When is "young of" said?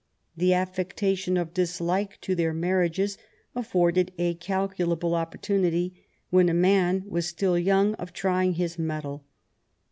7.59-8.11